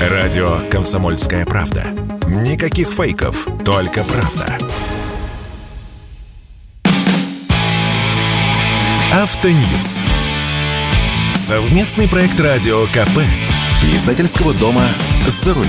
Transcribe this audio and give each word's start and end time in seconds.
Радио 0.00 0.60
«Комсомольская 0.70 1.44
правда». 1.44 1.84
Никаких 2.26 2.88
фейков, 2.88 3.46
только 3.66 4.02
правда. 4.02 4.56
Автоньюз. 9.12 10.00
Совместный 11.34 12.08
проект 12.08 12.40
радио 12.40 12.86
КП. 12.86 13.20
Издательского 13.94 14.54
дома 14.54 14.86
«За 15.26 15.52
рулем». 15.52 15.68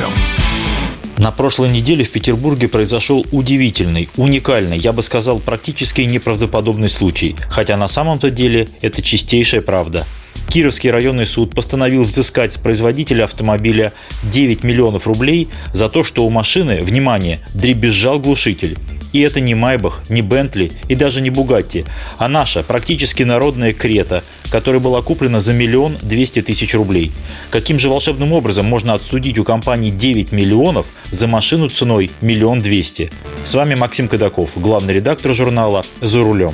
На 1.18 1.32
прошлой 1.32 1.70
неделе 1.70 2.05
в 2.05 2.11
Петербурге 2.11 2.70
произошел 2.70 3.25
удивительный, 3.34 4.07
уникальный, 4.16 4.77
я 4.77 4.93
бы 4.93 5.02
сказал, 5.02 5.41
практически 5.41 6.02
неправдоподобный 6.02 6.88
случай, 6.88 7.36
хотя 7.50 7.75
на 7.75 7.89
самом-то 7.89 8.32
деле 8.32 8.70
это 8.82 9.02
чистейшая 9.02 9.61
правда. 9.61 10.07
Кировский 10.52 10.91
районный 10.91 11.25
суд 11.25 11.55
постановил 11.55 12.04
взыскать 12.04 12.51
с 12.51 12.57
производителя 12.57 13.23
автомобиля 13.23 13.93
9 14.23 14.65
миллионов 14.65 15.07
рублей 15.07 15.47
за 15.71 15.87
то, 15.87 16.04
что 16.04 16.25
у 16.25 16.29
машины, 16.29 16.82
внимание, 16.82 17.39
дребезжал 17.55 18.19
глушитель. 18.19 18.77
И 19.14 19.21
это 19.21 19.39
не 19.39 19.55
Майбах, 19.55 20.04
не 20.10 20.21
Бентли 20.21 20.74
и 20.89 20.96
даже 20.96 21.21
не 21.21 21.29
Бугатти, 21.29 21.86
а 22.18 22.27
наша, 22.27 22.64
практически 22.64 23.24
народная 23.24 23.71
Крета, 23.71 24.25
которая 24.50 24.82
была 24.82 25.01
куплена 25.01 25.39
за 25.39 25.54
миллион 25.54 25.97
двести 26.01 26.41
тысяч 26.41 26.74
рублей. 26.74 27.13
Каким 27.49 27.79
же 27.79 27.88
волшебным 27.88 28.33
образом 28.33 28.65
можно 28.65 28.93
отсудить 28.93 29.39
у 29.39 29.46
компании 29.46 29.89
9 29.89 30.33
миллионов 30.33 30.86
за 31.11 31.27
машину 31.27 31.69
ценой 31.69 32.11
миллион 32.19 32.59
двести? 32.59 33.09
С 33.44 33.53
вами 33.53 33.75
Максим 33.75 34.09
Кадаков, 34.09 34.49
главный 34.58 34.95
редактор 34.95 35.33
журнала 35.33 35.86
«За 36.02 36.22
рулем». 36.22 36.53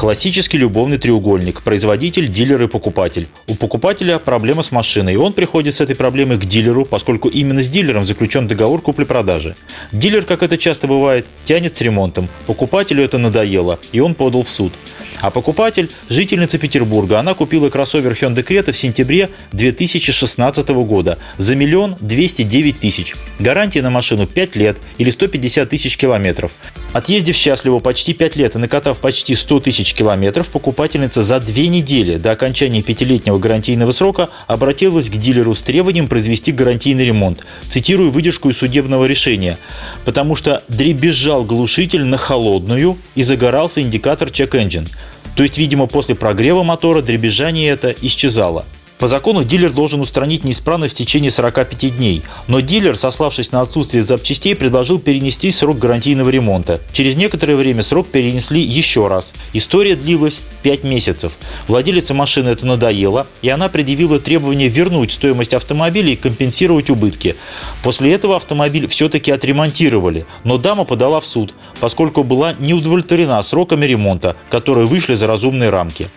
Классический 0.00 0.56
любовный 0.56 0.96
треугольник. 0.96 1.60
Производитель, 1.60 2.26
дилер 2.26 2.62
и 2.62 2.68
покупатель. 2.68 3.28
У 3.46 3.54
покупателя 3.54 4.18
проблема 4.18 4.62
с 4.62 4.72
машиной, 4.72 5.12
и 5.12 5.16
он 5.16 5.34
приходит 5.34 5.74
с 5.74 5.82
этой 5.82 5.94
проблемой 5.94 6.38
к 6.38 6.46
дилеру, 6.46 6.86
поскольку 6.86 7.28
именно 7.28 7.62
с 7.62 7.68
дилером 7.68 8.06
заключен 8.06 8.48
договор 8.48 8.80
купли-продажи. 8.80 9.56
Дилер, 9.92 10.24
как 10.24 10.42
это 10.42 10.56
часто 10.56 10.86
бывает, 10.86 11.26
тянет 11.44 11.76
с 11.76 11.82
ремонтом. 11.82 12.30
Покупателю 12.46 13.04
это 13.04 13.18
надоело, 13.18 13.78
и 13.92 14.00
он 14.00 14.14
подал 14.14 14.42
в 14.42 14.48
суд. 14.48 14.72
А 15.20 15.30
покупатель– 15.30 15.90
жительница 16.08 16.58
Петербурга. 16.58 17.18
Она 17.18 17.34
купила 17.34 17.68
кроссовер 17.68 18.12
Hyundai 18.12 18.44
Creta 18.44 18.72
в 18.72 18.76
сентябре 18.76 19.28
2016 19.52 20.68
года 20.68 21.18
за 21.36 21.56
миллион 21.56 21.94
двести 22.00 22.42
девять 22.42 22.80
тысяч. 22.80 23.14
Гарантия 23.38 23.82
на 23.82 23.90
машину 23.90 24.26
5 24.26 24.56
лет 24.56 24.78
или 24.98 25.10
150 25.10 25.68
тысяч 25.68 25.96
километров. 25.96 26.52
Отъездив 26.92 27.36
счастливо 27.36 27.78
почти 27.78 28.14
5 28.14 28.36
лет 28.36 28.56
и 28.56 28.58
накатав 28.58 28.98
почти 28.98 29.34
100 29.34 29.60
тысяч 29.60 29.94
километров, 29.94 30.48
покупательница 30.48 31.22
за 31.22 31.38
две 31.38 31.68
недели 31.68 32.16
до 32.16 32.32
окончания 32.32 32.82
пятилетнего 32.82 33.38
гарантийного 33.38 33.92
срока 33.92 34.28
обратилась 34.48 35.08
к 35.08 35.12
дилеру 35.12 35.54
с 35.54 35.62
требованием 35.62 36.08
произвести 36.08 36.50
гарантийный 36.50 37.04
ремонт. 37.04 37.44
Цитирую 37.68 38.10
выдержку 38.10 38.50
из 38.50 38.58
судебного 38.58 39.04
решения. 39.04 39.58
«Потому 40.04 40.34
что 40.34 40.64
дребезжал 40.68 41.44
глушитель 41.44 42.04
на 42.04 42.16
холодную 42.16 42.98
и 43.14 43.22
загорался 43.22 43.82
индикатор 43.82 44.28
check 44.28 44.50
engine. 44.50 44.88
То 45.36 45.42
есть, 45.42 45.58
видимо, 45.58 45.86
после 45.86 46.14
прогрева 46.14 46.62
мотора 46.62 47.02
дребезжание 47.02 47.70
это 47.70 47.94
исчезало. 48.02 48.64
По 49.00 49.06
закону 49.06 49.44
дилер 49.44 49.72
должен 49.72 50.02
устранить 50.02 50.44
неисправность 50.44 50.94
в 50.94 50.98
течение 50.98 51.30
45 51.30 51.96
дней, 51.96 52.22
но 52.48 52.60
дилер, 52.60 52.98
сославшись 52.98 53.50
на 53.50 53.62
отсутствие 53.62 54.02
запчастей, 54.02 54.54
предложил 54.54 54.98
перенести 54.98 55.50
срок 55.50 55.78
гарантийного 55.78 56.28
ремонта. 56.28 56.82
Через 56.92 57.16
некоторое 57.16 57.56
время 57.56 57.82
срок 57.82 58.08
перенесли 58.08 58.60
еще 58.60 59.06
раз. 59.06 59.32
История 59.54 59.96
длилась 59.96 60.42
5 60.64 60.84
месяцев. 60.84 61.32
Владелице 61.66 62.12
машины 62.12 62.50
это 62.50 62.66
надоело, 62.66 63.26
и 63.40 63.48
она 63.48 63.70
предъявила 63.70 64.20
требование 64.20 64.68
вернуть 64.68 65.12
стоимость 65.12 65.54
автомобиля 65.54 66.12
и 66.12 66.16
компенсировать 66.16 66.90
убытки. 66.90 67.36
После 67.82 68.12
этого 68.12 68.36
автомобиль 68.36 68.86
все-таки 68.86 69.30
отремонтировали, 69.30 70.26
но 70.44 70.58
дама 70.58 70.84
подала 70.84 71.20
в 71.20 71.26
суд, 71.26 71.54
поскольку 71.80 72.22
была 72.22 72.54
не 72.58 72.74
удовлетворена 72.74 73.40
сроками 73.40 73.86
ремонта, 73.86 74.36
которые 74.50 74.86
вышли 74.86 75.14
за 75.14 75.26
разумные 75.26 75.70
рамки. 75.70 76.10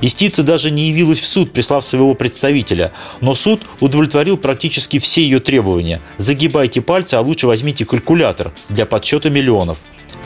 Истица 0.00 0.42
даже 0.42 0.70
не 0.70 0.88
явилась 0.88 1.20
в 1.20 1.26
суд, 1.26 1.52
прислав 1.52 1.84
своего 1.84 2.14
представителя, 2.14 2.92
но 3.20 3.34
суд 3.34 3.62
удовлетворил 3.80 4.36
практически 4.36 4.98
все 4.98 5.22
ее 5.22 5.40
требования. 5.40 6.00
Загибайте 6.16 6.80
пальцы, 6.80 7.14
а 7.14 7.20
лучше 7.20 7.46
возьмите 7.46 7.84
калькулятор 7.84 8.52
для 8.68 8.86
подсчета 8.86 9.30
миллионов. 9.30 9.78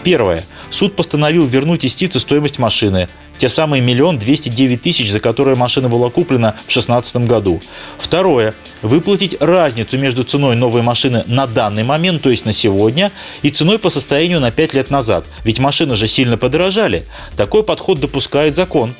Первое. 0.02 0.44
Суд 0.70 0.96
постановил 0.96 1.46
вернуть 1.46 1.84
истице 1.84 2.20
стоимость 2.20 2.58
машины. 2.58 3.08
Те 3.36 3.48
самые 3.48 3.82
миллион 3.82 4.18
двести 4.18 4.48
девять 4.48 4.82
тысяч, 4.82 5.10
за 5.10 5.20
которые 5.20 5.56
машина 5.56 5.88
была 5.88 6.10
куплена 6.10 6.52
в 6.52 6.72
2016 6.72 7.16
году. 7.28 7.60
Второе. 7.98 8.54
Выплатить 8.82 9.36
разницу 9.40 9.98
между 9.98 10.24
ценой 10.24 10.56
новой 10.56 10.82
машины 10.82 11.24
на 11.26 11.46
данный 11.46 11.84
момент, 11.84 12.22
то 12.22 12.30
есть 12.30 12.46
на 12.46 12.52
сегодня, 12.52 13.12
и 13.42 13.50
ценой 13.50 13.78
по 13.78 13.90
состоянию 13.90 14.40
на 14.40 14.50
5 14.50 14.74
лет 14.74 14.90
назад. 14.90 15.26
Ведь 15.44 15.58
машины 15.58 15.96
же 15.96 16.06
сильно 16.06 16.38
подорожали. 16.38 17.04
Такой 17.36 17.62
подход 17.62 18.00
допускает 18.00 18.56
закон. 18.56 18.94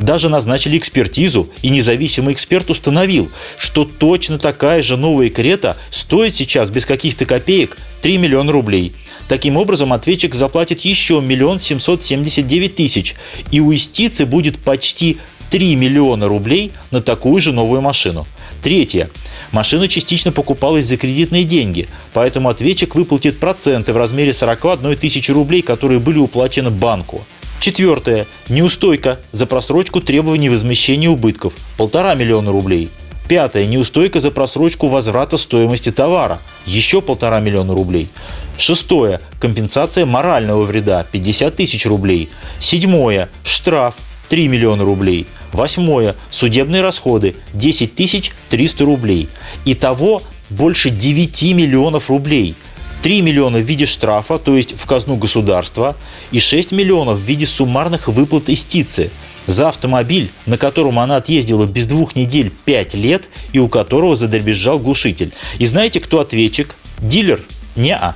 Даже 0.00 0.30
назначили 0.30 0.78
экспертизу, 0.78 1.50
и 1.60 1.68
независимый 1.68 2.32
эксперт 2.32 2.70
установил, 2.70 3.30
что 3.58 3.84
точно 3.84 4.38
такая 4.38 4.80
же 4.80 4.96
новая 4.96 5.28
Крета 5.28 5.76
стоит 5.90 6.34
сейчас 6.34 6.70
без 6.70 6.86
каких-то 6.86 7.26
копеек 7.26 7.76
3 8.00 8.16
миллиона 8.16 8.50
рублей. 8.50 8.94
Таким 9.28 9.58
образом, 9.58 9.92
ответчик 9.92 10.34
заплатит 10.34 10.80
еще 10.80 11.20
миллион 11.20 11.60
семьсот 11.60 12.02
семьдесят 12.02 12.46
девять 12.46 12.76
тысяч, 12.76 13.14
и 13.50 13.60
у 13.60 13.72
истицы 13.72 14.24
будет 14.24 14.58
почти 14.58 15.18
3 15.50 15.76
миллиона 15.76 16.28
рублей 16.28 16.72
на 16.90 17.02
такую 17.02 17.42
же 17.42 17.52
новую 17.52 17.82
машину. 17.82 18.26
Третье. 18.62 19.10
Машина 19.52 19.86
частично 19.86 20.32
покупалась 20.32 20.86
за 20.86 20.96
кредитные 20.96 21.44
деньги, 21.44 21.88
поэтому 22.14 22.48
ответчик 22.48 22.94
выплатит 22.94 23.38
проценты 23.38 23.92
в 23.92 23.98
размере 23.98 24.32
41 24.32 24.96
тысячи 24.96 25.30
рублей, 25.30 25.60
которые 25.60 26.00
были 26.00 26.18
уплачены 26.18 26.70
банку. 26.70 27.22
Четвертое. 27.60 28.26
Неустойка 28.48 29.20
за 29.32 29.44
просрочку 29.44 30.00
требований 30.00 30.48
возмещения 30.48 31.10
убытков– 31.10 31.52
полтора 31.76 32.14
миллиона 32.14 32.50
рублей. 32.52 32.88
Пятое. 33.28 33.66
Неустойка 33.66 34.18
за 34.18 34.30
просрочку 34.30 34.88
возврата 34.88 35.36
стоимости 35.36 35.92
товара– 35.92 36.38
еще 36.66 37.02
полтора 37.02 37.38
миллиона 37.40 37.74
рублей. 37.74 38.08
Шестое. 38.56 39.20
Компенсация 39.38 40.06
морального 40.06 40.62
вреда– 40.62 41.04
50 41.12 41.54
тысяч 41.54 41.84
рублей. 41.84 42.30
Седьмое. 42.60 43.28
Штраф– 43.44 43.94
3 44.30 44.48
миллиона 44.48 44.82
рублей. 44.82 45.26
Восьмое. 45.52 46.16
Судебные 46.30 46.80
расходы– 46.80 47.36
10 47.52 47.94
тысяч 47.94 48.32
300 48.48 48.84
рублей. 48.86 49.28
Итого 49.66 50.22
больше 50.48 50.88
9 50.88 51.42
миллионов 51.52 52.08
рублей– 52.08 52.54
3 53.02 53.22
миллиона 53.22 53.58
в 53.58 53.62
виде 53.62 53.86
штрафа, 53.86 54.38
то 54.38 54.56
есть 54.56 54.78
в 54.78 54.86
казну 54.86 55.16
государства, 55.16 55.96
и 56.30 56.38
6 56.38 56.72
миллионов 56.72 57.18
в 57.18 57.22
виде 57.22 57.46
суммарных 57.46 58.08
выплат 58.08 58.48
истицы 58.48 59.10
за 59.46 59.68
автомобиль, 59.68 60.30
на 60.46 60.58
котором 60.58 60.98
она 60.98 61.16
отъездила 61.16 61.66
без 61.66 61.86
двух 61.86 62.14
недель 62.14 62.52
5 62.64 62.94
лет 62.94 63.28
и 63.52 63.58
у 63.58 63.68
которого 63.68 64.14
задребезжал 64.14 64.78
глушитель. 64.78 65.32
И 65.58 65.66
знаете, 65.66 66.00
кто 66.00 66.20
ответчик? 66.20 66.74
Дилер? 66.98 67.40
Не-а. 67.76 68.14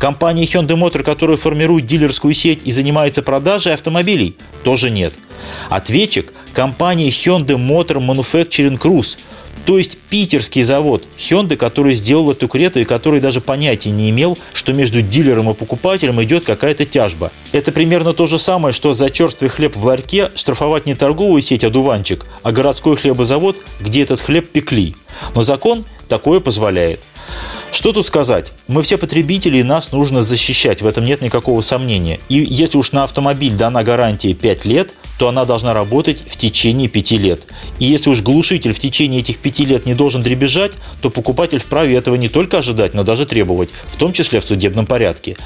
Компания 0.00 0.44
Hyundai 0.44 0.76
Motor, 0.76 1.02
которая 1.02 1.36
формирует 1.36 1.86
дилерскую 1.86 2.34
сеть 2.34 2.60
и 2.64 2.72
занимается 2.72 3.22
продажей 3.22 3.72
автомобилей? 3.72 4.36
Тоже 4.64 4.90
нет. 4.90 5.14
Ответчик– 5.70 6.32
компания 6.52 7.08
Hyundai 7.08 7.56
Motor 7.56 7.98
Manufacturing 7.98 8.78
Cruise– 8.78 9.18
то 9.66 9.78
есть 9.78 9.98
питерский 9.98 10.62
завод 10.62 11.04
Hyundai, 11.16 11.56
который 11.56 11.94
сделал 11.94 12.30
эту 12.30 12.48
крету 12.48 12.80
и 12.80 12.84
который 12.84 13.20
даже 13.20 13.40
понятия 13.40 13.90
не 13.90 14.10
имел, 14.10 14.36
что 14.52 14.72
между 14.72 15.00
дилером 15.00 15.50
и 15.50 15.54
покупателем 15.54 16.22
идет 16.22 16.44
какая-то 16.44 16.84
тяжба. 16.84 17.30
Это 17.52 17.72
примерно 17.72 18.12
то 18.12 18.26
же 18.26 18.38
самое, 18.38 18.72
что 18.72 18.92
за 18.92 19.10
черствый 19.10 19.50
хлеб 19.50 19.76
в 19.76 19.84
ларьке 19.84 20.30
штрафовать 20.34 20.86
не 20.86 20.94
торговую 20.94 21.40
сеть 21.40 21.64
«Одуванчик», 21.64 22.26
а 22.42 22.52
городской 22.52 22.96
хлебозавод, 22.96 23.56
где 23.80 24.02
этот 24.02 24.20
хлеб 24.20 24.48
пекли. 24.48 24.94
Но 25.34 25.42
закон 25.42 25.84
такое 26.08 26.40
позволяет. 26.40 27.00
Что 27.72 27.92
тут 27.92 28.06
сказать? 28.06 28.52
Мы 28.68 28.82
все 28.82 28.98
потребители, 28.98 29.58
и 29.58 29.62
нас 29.62 29.90
нужно 29.92 30.22
защищать, 30.22 30.82
в 30.82 30.86
этом 30.86 31.04
нет 31.04 31.22
никакого 31.22 31.60
сомнения. 31.60 32.20
И 32.28 32.34
если 32.34 32.76
уж 32.76 32.92
на 32.92 33.04
автомобиль 33.04 33.54
дана 33.54 33.82
гарантия 33.82 34.34
5 34.34 34.64
лет, 34.64 34.92
то 35.18 35.28
она 35.28 35.44
должна 35.44 35.74
работать 35.74 36.22
в 36.26 36.36
течение 36.36 36.88
5 36.88 37.10
лет. 37.12 37.42
И 37.78 37.84
если 37.84 38.10
уж 38.10 38.22
глушитель 38.22 38.72
в 38.72 38.78
течение 38.78 39.20
этих 39.20 39.38
5 39.38 39.58
лет 39.60 39.86
не 39.86 39.94
должен 39.94 40.22
дребезжать, 40.22 40.72
то 41.02 41.10
покупатель 41.10 41.58
вправе 41.58 41.96
этого 41.96 42.16
не 42.16 42.28
только 42.28 42.58
ожидать, 42.58 42.94
но 42.94 43.04
даже 43.04 43.26
требовать, 43.26 43.70
в 43.88 43.96
том 43.96 44.12
числе 44.12 44.40
в 44.40 44.44
судебном 44.44 44.86
порядке. 44.86 45.36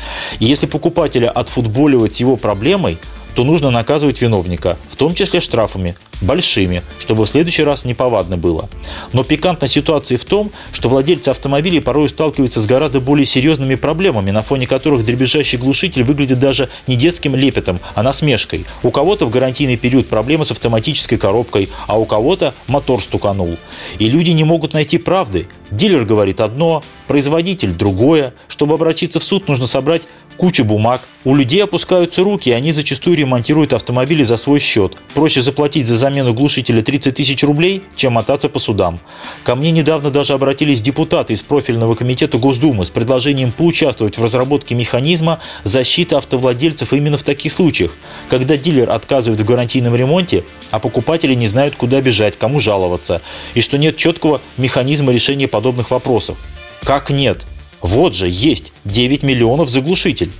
И 0.40 0.46
если 0.46 0.66
покупателя 0.66 1.30
отфутболивать 1.30 2.20
его 2.20 2.36
проблемой, 2.36 2.98
то 3.34 3.44
нужно 3.44 3.70
наказывать 3.70 4.20
виновника, 4.20 4.76
в 4.88 4.96
том 4.96 5.14
числе 5.14 5.40
штрафами. 5.40 5.94
Большими, 6.20 6.82
чтобы 6.98 7.24
в 7.24 7.28
следующий 7.28 7.62
раз 7.62 7.84
неповадно 7.84 8.36
было. 8.36 8.68
Но 9.12 9.24
пикантная 9.24 9.68
ситуация 9.68 10.18
в 10.18 10.24
том, 10.24 10.50
что 10.72 10.88
владельцы 10.88 11.28
автомобилей 11.28 11.80
порой 11.80 12.08
сталкиваются 12.08 12.60
с 12.60 12.66
гораздо 12.66 13.00
более 13.00 13.26
серьезными 13.26 13.74
проблемами, 13.74 14.30
на 14.30 14.42
фоне 14.42 14.66
которых 14.66 15.04
дребезжащий 15.04 15.58
глушитель 15.58 16.02
выглядит 16.02 16.38
даже 16.38 16.68
не 16.86 16.96
детским 16.96 17.34
лепетом, 17.34 17.80
а 17.94 18.02
насмешкой. 18.02 18.66
У 18.82 18.90
кого-то 18.90 19.26
в 19.26 19.30
гарантийный 19.30 19.76
период 19.76 20.08
проблемы 20.08 20.44
с 20.44 20.50
автоматической 20.50 21.18
коробкой, 21.18 21.68
а 21.86 21.98
у 21.98 22.04
кого-то 22.04 22.54
мотор 22.66 23.02
стуканул. 23.02 23.56
И 23.98 24.08
люди 24.08 24.30
не 24.30 24.44
могут 24.44 24.74
найти 24.74 24.98
правды. 24.98 25.48
Дилер 25.70 26.04
говорит 26.04 26.40
одно, 26.40 26.82
производитель 27.06 27.74
другое. 27.74 28.32
Чтобы 28.48 28.74
обратиться 28.74 29.20
в 29.20 29.24
суд, 29.24 29.48
нужно 29.48 29.66
собрать 29.66 30.02
куча 30.38 30.64
бумаг. 30.64 31.02
У 31.24 31.34
людей 31.34 31.62
опускаются 31.62 32.22
руки, 32.22 32.48
и 32.48 32.52
они 32.52 32.72
зачастую 32.72 33.16
ремонтируют 33.16 33.72
автомобили 33.72 34.22
за 34.22 34.36
свой 34.36 34.60
счет. 34.60 34.96
Проще 35.14 35.42
заплатить 35.42 35.86
за 35.86 35.96
замену 36.08 36.32
глушителя 36.32 36.82
30 36.82 37.14
тысяч 37.14 37.42
рублей, 37.42 37.82
чем 37.94 38.14
мотаться 38.14 38.48
по 38.48 38.58
судам. 38.58 38.98
Ко 39.44 39.54
мне 39.54 39.70
недавно 39.70 40.10
даже 40.10 40.32
обратились 40.32 40.80
депутаты 40.80 41.34
из 41.34 41.42
профильного 41.42 41.94
комитета 41.94 42.38
Госдумы 42.38 42.86
с 42.86 42.90
предложением 42.90 43.52
поучаствовать 43.52 44.16
в 44.16 44.24
разработке 44.24 44.74
механизма 44.74 45.40
защиты 45.64 46.14
автовладельцев 46.14 46.94
именно 46.94 47.18
в 47.18 47.22
таких 47.22 47.52
случаях, 47.52 47.94
когда 48.30 48.56
дилер 48.56 48.90
отказывает 48.90 49.40
в 49.40 49.44
гарантийном 49.44 49.94
ремонте, 49.94 50.44
а 50.70 50.78
покупатели 50.78 51.34
не 51.34 51.46
знают, 51.46 51.76
куда 51.76 52.00
бежать, 52.00 52.38
кому 52.38 52.58
жаловаться, 52.58 53.20
и 53.52 53.60
что 53.60 53.76
нет 53.76 53.98
четкого 53.98 54.40
механизма 54.56 55.12
решения 55.12 55.46
подобных 55.46 55.90
вопросов. 55.90 56.38
Как 56.84 57.10
нет? 57.10 57.44
Вот 57.80 58.14
же 58.14 58.28
есть 58.28 58.72
9 58.84 59.22
миллионов 59.22 59.68
заглушитель. 59.68 60.30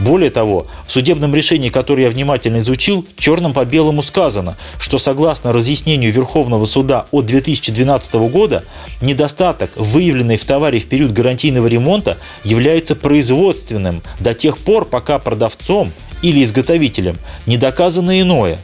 Более 0.00 0.30
того, 0.30 0.66
в 0.86 0.92
судебном 0.92 1.34
решении, 1.34 1.68
которое 1.68 2.04
я 2.04 2.10
внимательно 2.10 2.58
изучил, 2.58 3.06
черным 3.16 3.52
по 3.52 3.64
белому 3.64 4.02
сказано, 4.02 4.56
что 4.78 4.98
согласно 4.98 5.52
разъяснению 5.52 6.12
Верховного 6.12 6.66
суда 6.66 7.06
от 7.12 7.26
2012 7.26 8.14
года, 8.30 8.64
недостаток, 9.00 9.70
выявленный 9.76 10.36
в 10.36 10.44
товаре 10.44 10.80
в 10.80 10.86
период 10.86 11.12
гарантийного 11.12 11.66
ремонта, 11.66 12.18
является 12.44 12.96
производственным 12.96 14.02
до 14.18 14.34
тех 14.34 14.58
пор, 14.58 14.84
пока 14.84 15.18
продавцом 15.18 15.92
или 16.22 16.42
изготовителем 16.42 17.18
не 17.46 17.56
доказано 17.56 18.20
иное. 18.20 18.58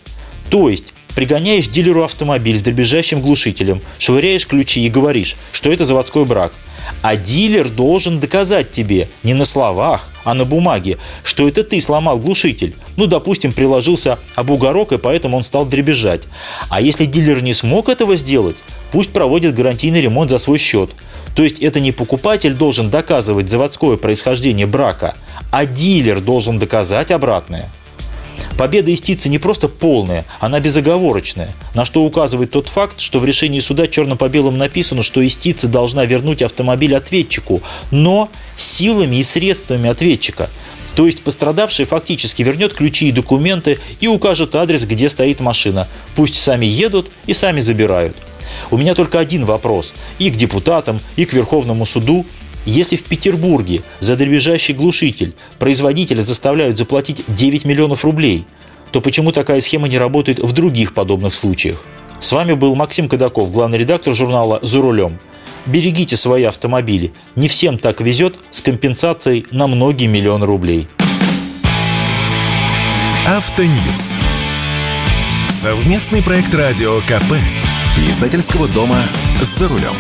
То 0.51 0.69
есть 0.69 0.93
пригоняешь 1.17 1.67
дилеру 1.67 2.05
автомобиль 2.05 2.57
с 2.57 2.63
дребезжащим 2.63 3.21
глушителем, 3.21 3.83
швыряешь 3.99 4.47
ключи 4.47 4.87
и 4.87 4.89
говоришь, 4.89 5.35
что 5.51 5.73
это 5.73 5.85
заводской 5.85 6.25
брак– 6.25 6.53
а 7.03 7.17
дилер 7.17 7.69
должен 7.69 8.21
доказать 8.21 8.73
тебе 8.73 9.09
не 9.23 9.35
на 9.35 9.45
словах, 9.45 10.09
а 10.25 10.35
на 10.35 10.45
бумаге, 10.45 10.99
что 11.23 11.49
это 11.49 11.65
ты 11.65 11.81
сломал 11.81 12.19
глушитель. 12.19 12.75
Ну, 12.97 13.07
допустим, 13.07 13.53
приложился 13.53 14.19
об 14.35 14.51
угорок, 14.51 14.93
и 14.93 14.99
поэтому 14.99 15.37
он 15.37 15.45
стал 15.45 15.67
дребезжать. 15.67 16.23
А 16.69 16.81
если 16.81 17.07
дилер 17.07 17.43
не 17.43 17.53
смог 17.53 17.89
этого 17.89 18.17
сделать, 18.17 18.57
пусть 18.93 19.13
проводит 19.13 19.55
гарантийный 19.55 20.01
ремонт 20.01 20.31
за 20.31 20.39
свой 20.39 20.59
счет. 20.59 20.91
То 21.35 21.43
есть 21.43 21.61
это 21.61 21.81
не 21.81 21.93
покупатель 21.93 22.55
должен 22.55 22.91
доказывать 22.91 23.51
заводское 23.51 23.97
происхождение 23.97 24.67
брака, 24.67 25.15
а 25.51 25.67
дилер 25.67 26.21
должен 26.21 26.59
доказать 26.59 27.11
обратное. 27.11 27.69
Победа 28.57 28.91
истицы 28.91 29.29
не 29.29 29.39
просто 29.39 29.69
полная, 29.69 30.25
она 30.41 30.61
безоговорочная, 30.61 31.51
на 31.75 31.85
что 31.85 32.05
указывает 32.05 32.53
тот 32.53 32.69
факт, 32.69 33.01
что 33.01 33.19
в 33.19 33.27
решении 33.27 33.61
суда 33.61 33.87
черно 33.87 34.17
по 34.17 34.29
белому 34.29 34.57
написано, 34.57 35.03
что 35.03 35.21
истица 35.21 35.69
должна 35.69 36.07
вернуть 36.07 36.41
автомобиль 36.41 36.97
ответчику, 36.97 37.61
но 37.91 38.31
силами 38.57 39.17
и 39.17 39.23
средствами 39.23 39.91
ответчика. 39.91 40.49
То 40.95 41.05
есть 41.05 41.23
пострадавший 41.23 41.85
фактически 41.85 42.43
вернет 42.43 42.73
ключи 42.73 43.09
и 43.09 43.13
документы 43.13 43.79
и 44.01 44.09
укажет 44.09 44.55
адрес, 44.55 44.87
где 44.87 45.11
стоит 45.11 45.41
машина. 45.41 45.87
Пусть 46.15 46.37
сами 46.37 46.65
едут 46.65 47.11
и 47.27 47.35
сами 47.35 47.61
забирают. 47.61 48.17
У 48.71 48.79
меня 48.79 48.95
только 48.95 49.19
один 49.19 49.45
вопрос 49.45 49.93
и 50.19 50.31
к 50.31 50.37
депутатам, 50.37 51.01
и 51.17 51.27
к 51.27 51.35
Верховному 51.35 51.85
суду. 51.85 52.25
Если 52.67 52.97
в 52.97 53.05
Петербурге 53.05 53.83
за 54.01 54.17
дребезжащий 54.17 54.75
глушитель 54.75 55.35
производителя 55.61 56.21
заставляют 56.21 56.77
заплатить 56.77 57.23
9 57.29 57.65
миллионов 57.65 58.05
рублей, 58.05 58.45
то 58.91 59.01
почему 59.01 59.31
такая 59.31 59.61
схема 59.61 59.89
не 59.89 59.99
работает 59.99 60.41
в 60.41 60.53
других 60.53 60.93
подобных 60.93 61.35
случаях? 61.35 61.83
С 62.19 62.33
вами 62.33 62.55
был 62.55 62.75
Максим 62.75 63.09
Кадаков, 63.09 63.53
главный 63.53 63.79
редактор 63.79 64.15
журнала 64.15 64.59
«За 64.63 64.81
рулем». 64.81 65.19
Берегите 65.65 66.17
свои 66.17 66.45
автомобили. 66.45 67.13
Не 67.37 67.49
всем 67.49 67.79
так 67.79 68.01
везет 68.01 68.35
с 68.51 68.61
компенсацией 68.61 69.47
на 69.53 69.67
многие 69.69 70.07
миллионы 70.07 70.47
рублей. 70.47 70.89
Автоньюз. 73.27 74.17
Совместный 75.49 76.23
проект 76.23 76.53
радио 76.55 77.01
КП. 77.01 77.35
Издательского 78.09 78.67
дома 78.69 79.03
«За 79.43 79.69
рулем». 79.69 79.95